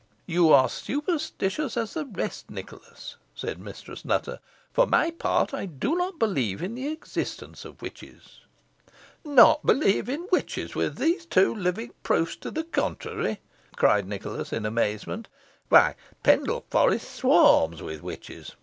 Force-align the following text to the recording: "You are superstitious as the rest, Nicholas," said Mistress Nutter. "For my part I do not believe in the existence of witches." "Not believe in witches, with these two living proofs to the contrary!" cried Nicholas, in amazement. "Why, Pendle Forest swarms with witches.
"You 0.25 0.51
are 0.51 0.67
superstitious 0.67 1.77
as 1.77 1.93
the 1.93 2.05
rest, 2.07 2.49
Nicholas," 2.49 3.17
said 3.35 3.59
Mistress 3.59 4.03
Nutter. 4.03 4.39
"For 4.73 4.87
my 4.87 5.11
part 5.11 5.53
I 5.53 5.67
do 5.67 5.93
not 5.95 6.17
believe 6.17 6.63
in 6.63 6.73
the 6.73 6.87
existence 6.87 7.65
of 7.65 7.83
witches." 7.83 8.39
"Not 9.23 9.63
believe 9.63 10.09
in 10.09 10.25
witches, 10.31 10.73
with 10.73 10.97
these 10.97 11.27
two 11.27 11.53
living 11.53 11.91
proofs 12.01 12.35
to 12.37 12.49
the 12.49 12.63
contrary!" 12.63 13.41
cried 13.75 14.07
Nicholas, 14.07 14.51
in 14.51 14.65
amazement. 14.65 15.27
"Why, 15.69 15.93
Pendle 16.23 16.65
Forest 16.71 17.11
swarms 17.13 17.83
with 17.83 18.01
witches. 18.01 18.55